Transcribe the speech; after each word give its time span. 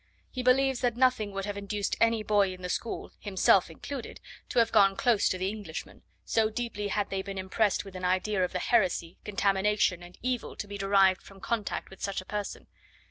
He 0.31 0.41
believes 0.41 0.79
that 0.81 0.97
nothing 0.97 1.31
would 1.31 1.45
have 1.45 1.59
induced 1.59 1.95
any 2.01 2.23
boy 2.23 2.55
in 2.55 2.63
the 2.63 2.69
school, 2.69 3.11
himself 3.19 3.69
included, 3.69 4.19
to 4.49 4.57
have 4.57 4.71
gone 4.71 4.95
close 4.95 5.29
to 5.29 5.37
the 5.37 5.49
Englishman; 5.49 6.01
so 6.25 6.49
deeply 6.49 6.87
had 6.87 7.11
they 7.11 7.21
been 7.21 7.37
impressed 7.37 7.85
with 7.85 7.95
an 7.95 8.03
idea 8.03 8.43
of 8.43 8.51
the 8.51 8.57
heresy, 8.57 9.19
contamination, 9.23 10.01
and 10.01 10.17
evil 10.23 10.55
to 10.55 10.67
be 10.67 10.79
derived 10.79 11.21
from 11.21 11.39
contact 11.39 11.91
with 11.91 12.01
such 12.01 12.19
a 12.19 12.25
person. 12.25 12.65